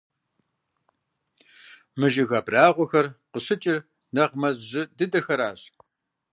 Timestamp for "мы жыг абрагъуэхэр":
1.99-3.05